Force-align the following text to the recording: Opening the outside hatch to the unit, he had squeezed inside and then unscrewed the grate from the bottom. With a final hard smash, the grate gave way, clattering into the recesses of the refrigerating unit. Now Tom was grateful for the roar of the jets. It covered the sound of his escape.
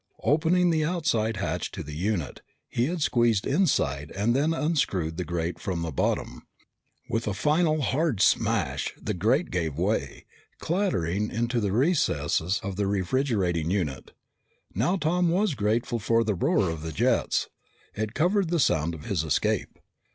Opening 0.23 0.71
the 0.71 0.83
outside 0.83 1.37
hatch 1.37 1.69
to 1.73 1.83
the 1.83 1.93
unit, 1.93 2.41
he 2.67 2.87
had 2.87 3.03
squeezed 3.03 3.45
inside 3.45 4.09
and 4.15 4.35
then 4.35 4.51
unscrewed 4.51 5.15
the 5.17 5.23
grate 5.23 5.59
from 5.59 5.83
the 5.83 5.91
bottom. 5.91 6.47
With 7.07 7.27
a 7.27 7.35
final 7.35 7.81
hard 7.83 8.19
smash, 8.19 8.95
the 8.99 9.13
grate 9.13 9.51
gave 9.51 9.77
way, 9.77 10.25
clattering 10.57 11.29
into 11.29 11.59
the 11.59 11.71
recesses 11.71 12.59
of 12.63 12.77
the 12.77 12.87
refrigerating 12.87 13.69
unit. 13.69 14.09
Now 14.73 14.95
Tom 14.95 15.29
was 15.29 15.53
grateful 15.53 15.99
for 15.99 16.23
the 16.23 16.33
roar 16.33 16.71
of 16.71 16.81
the 16.81 16.91
jets. 16.91 17.49
It 17.93 18.15
covered 18.15 18.49
the 18.49 18.59
sound 18.59 18.95
of 18.95 19.05
his 19.05 19.23
escape. 19.23 19.77